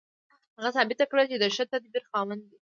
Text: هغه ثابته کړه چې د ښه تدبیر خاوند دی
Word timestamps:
هغه 0.57 0.69
ثابته 0.75 1.05
کړه 1.11 1.23
چې 1.29 1.37
د 1.39 1.45
ښه 1.55 1.63
تدبیر 1.73 2.03
خاوند 2.09 2.41
دی 2.49 2.57